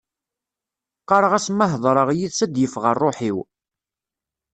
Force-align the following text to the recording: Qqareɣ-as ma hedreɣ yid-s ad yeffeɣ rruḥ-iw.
Qqareɣ-as 1.01 1.47
ma 1.51 1.65
hedreɣ 1.71 2.09
yid-s 2.17 2.39
ad 2.45 2.55
yeffeɣ 2.59 2.85
rruḥ-iw. 2.93 3.37